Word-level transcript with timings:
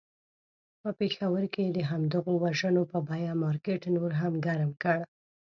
په 0.81 0.89
پېښور 0.99 1.43
کې 1.53 1.61
یې 1.65 1.71
د 1.77 1.79
همدغو 1.91 2.33
وژنو 2.43 2.83
په 2.91 2.97
بیه 3.07 3.33
مارکېټ 3.43 3.81
نور 3.95 4.11
هم 4.21 4.33
ګرم 4.45 4.71
کړ. 4.83 4.99